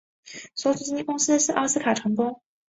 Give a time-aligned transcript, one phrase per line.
[0.55, 2.41] 所属经纪公司是奥斯卡传播。